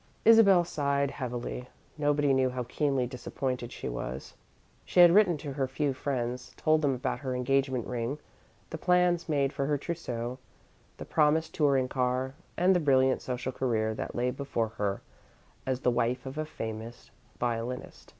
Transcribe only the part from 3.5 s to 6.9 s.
she was. She had written to her few friends, told